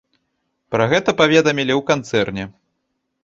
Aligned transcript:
Пра 0.75 0.87
гэта 0.93 1.13
паведамілі 1.19 1.73
ў 1.79 1.87
канцэрне. 1.91 2.43